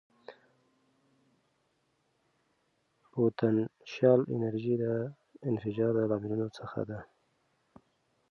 پوتنشیاله 3.13 4.23
انرژي 4.35 4.75
د 4.83 4.85
انفجار 5.49 5.91
د 5.97 5.99
لاملونو 6.09 6.47
څخه 6.57 6.79
ده. 6.89 6.99